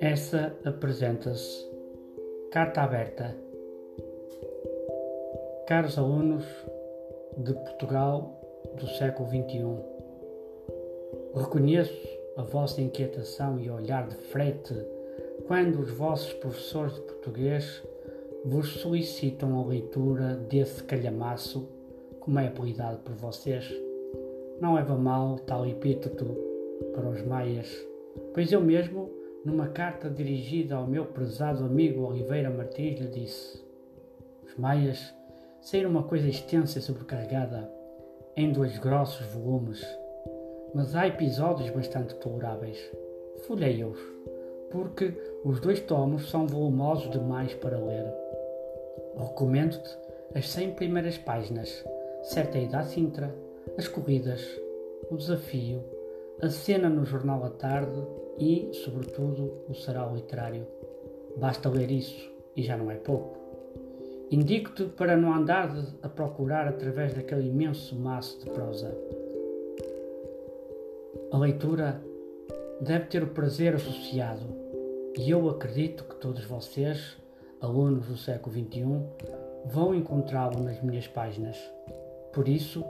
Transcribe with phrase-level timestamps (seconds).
[0.00, 1.66] Essa apresenta-se
[2.50, 3.36] Carta Aberta.
[5.66, 6.44] Caros alunos
[7.36, 8.40] de Portugal
[8.76, 9.78] do século XXI,
[11.34, 14.74] reconheço a vossa inquietação e olhar de frete
[15.46, 17.82] quando os vossos professores de português
[18.44, 21.68] vos solicitam a leitura desse calhamaço,
[22.24, 23.70] como é apelidado por vocês.
[24.58, 26.24] Não leva mal tal epíteto
[26.94, 27.68] para os maias,
[28.32, 29.10] pois eu mesmo
[29.44, 33.62] numa carta dirigida ao meu prezado amigo Oliveira Martins, lhe disse:
[34.42, 35.14] Os Maias
[35.60, 37.70] saíram uma coisa extensa e sobrecarregada,
[38.34, 39.86] em dois grossos volumes,
[40.74, 42.78] mas há episódios bastante toleráveis.
[43.46, 43.98] Folhei-os,
[44.70, 45.12] porque
[45.44, 48.06] os dois tomos são volumosos demais para ler.
[49.18, 49.98] Recomendo-te
[50.34, 51.84] as cem primeiras páginas,
[52.24, 53.34] certa ida à Sintra,
[53.76, 54.42] as corridas,
[55.10, 55.84] o desafio,
[56.40, 58.02] a cena no jornal à tarde
[58.38, 60.66] e, sobretudo, o sarau literário.
[61.36, 63.38] Basta ler isso e já não é pouco.
[64.30, 65.70] Indico-te para não andar
[66.02, 68.96] a procurar através daquele imenso maço de prosa.
[71.30, 72.02] A leitura
[72.80, 74.46] deve ter o prazer associado,
[75.16, 77.16] e eu acredito que todos vocês,
[77.60, 78.82] alunos do século XXI,
[79.66, 81.56] vão encontrá-lo nas minhas páginas.
[82.34, 82.84] Por isso,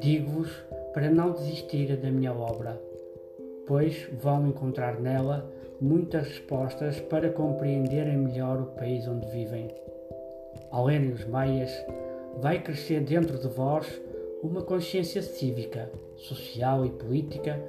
[0.00, 0.50] digo-vos
[0.92, 2.78] para não desistirem da minha obra
[3.66, 9.68] pois vão encontrar nela muitas respostas para compreenderem melhor o país onde vivem.
[10.70, 11.70] Ao lerem os maias,
[12.40, 13.86] vai crescer dentro de vós
[14.42, 17.60] uma consciência cívica, social e política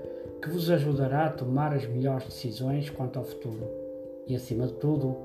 [0.41, 3.69] que vos ajudará a tomar as melhores decisões quanto ao futuro
[4.27, 5.15] e, acima de tudo,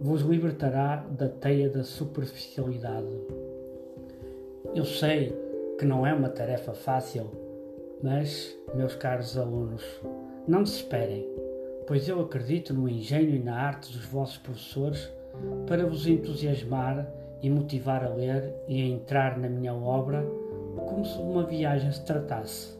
[0.00, 3.06] vos libertará da teia da superficialidade.
[4.72, 5.36] Eu sei
[5.78, 7.44] que não é uma tarefa fácil
[8.04, 9.82] mas, meus caros alunos,
[10.46, 11.26] não desesperem,
[11.86, 15.10] pois eu acredito no engenho e na arte dos vossos professores
[15.66, 17.08] para vos entusiasmar
[17.40, 20.22] e motivar a ler e a entrar na minha obra
[20.86, 22.76] como se de uma viagem se tratasse,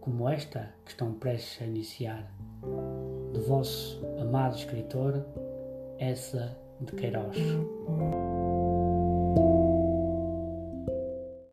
[0.00, 2.32] como esta que estão prestes a iniciar.
[3.32, 5.26] Do vosso amado escritor,
[5.98, 7.36] essa de Queiroz.